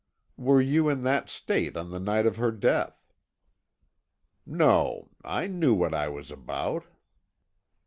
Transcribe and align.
"Were 0.35 0.59
you 0.59 0.89
in 0.89 1.03
that 1.03 1.29
state 1.29 1.77
on 1.77 1.91
the 1.91 1.99
night 1.99 2.25
of 2.25 2.37
her 2.37 2.51
death?" 2.51 3.05
"No 4.47 5.09
I 5.23 5.45
knew 5.45 5.75
what 5.75 5.93
I 5.93 6.07
was 6.09 6.31
about." 6.31 6.85